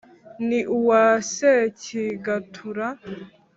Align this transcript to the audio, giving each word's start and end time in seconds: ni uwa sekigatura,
ni 0.47 0.59
uwa 0.77 1.03
sekigatura, 1.33 2.87